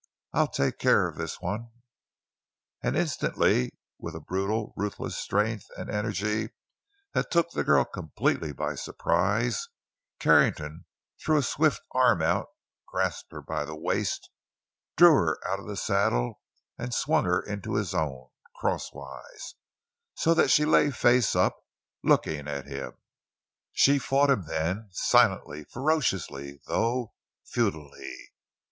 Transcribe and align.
I'll 0.33 0.47
take 0.47 0.79
care 0.79 1.07
of 1.07 1.15
this 1.17 1.39
one!" 1.41 1.69
And 2.81 2.97
instantly, 2.97 3.69
with 3.99 4.15
a 4.15 4.19
brutal, 4.19 4.73
ruthless 4.75 5.15
strength 5.15 5.65
and 5.77 5.91
energy 5.91 6.49
that 7.13 7.29
took 7.29 7.51
the 7.51 7.63
girl 7.63 7.85
completely 7.85 8.51
by 8.51 8.73
surprise, 8.73 9.67
Carrington 10.17 10.85
threw 11.23 11.37
a 11.37 11.43
swift 11.43 11.81
arm 11.91 12.19
out, 12.19 12.47
grasped 12.87 13.31
her 13.31 13.43
by 13.43 13.63
the 13.63 13.75
waist, 13.75 14.31
drew 14.97 15.11
her 15.13 15.37
out 15.47 15.59
of 15.59 15.67
the 15.67 15.77
saddle, 15.77 16.41
and 16.79 16.95
swung 16.95 17.25
her 17.25 17.39
into 17.39 17.75
his 17.75 17.93
own, 17.93 18.29
crosswise, 18.55 19.53
so 20.15 20.33
that 20.33 20.49
she 20.49 20.65
lay 20.65 20.89
face 20.89 21.35
up, 21.35 21.59
looking 22.03 22.47
at 22.47 22.65
him. 22.65 22.93
She 23.71 23.99
fought 23.99 24.31
him 24.31 24.47
then, 24.47 24.89
silently, 24.93 25.63
ferociously, 25.65 26.59
though 26.65 27.13
futilely. 27.45 28.31